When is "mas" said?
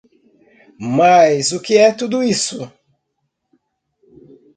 0.97-1.51